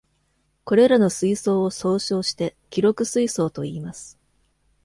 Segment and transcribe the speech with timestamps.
[0.63, 4.17] これらの水槽を総称して記録水槽といいます。